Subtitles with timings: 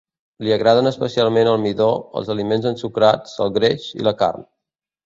[0.45, 1.91] Li agraden especialment el midó,
[2.23, 4.53] els aliments ensucrats, el greix, i la carn.